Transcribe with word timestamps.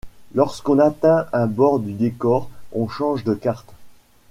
Lorsqu'on 0.33 0.79
atteint 0.79 1.27
un 1.31 1.45
bord 1.45 1.77
du 1.79 1.91
décor, 1.93 2.49
on 2.73 2.87
change 2.87 3.23
de 3.23 3.35
carte. 3.35 3.71